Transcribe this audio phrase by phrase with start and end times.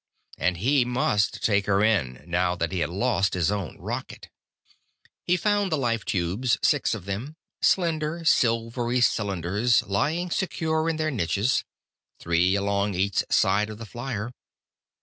[0.39, 4.29] And he must take her in, now that he had lost his own rocket!
[5.27, 11.11] He found the life tubes, six of them, slender, silvery cylinders, lying secure in their
[11.11, 11.63] niches,
[12.17, 14.31] three along each side of the flier.